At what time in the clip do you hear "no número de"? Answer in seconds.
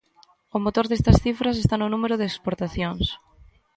1.77-2.25